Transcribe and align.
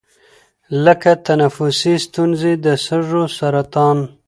لـکه 0.83 1.13
تنفـسي 1.25 1.93
سـتونـزې، 2.03 2.53
د 2.63 2.65
سـږوسـرطـان، 2.85 3.97